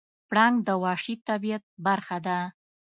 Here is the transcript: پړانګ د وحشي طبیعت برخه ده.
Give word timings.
پړانګ 0.29 0.55
د 0.67 0.69
وحشي 0.83 1.15
طبیعت 1.27 1.63
برخه 1.85 2.17
ده. 2.25 2.37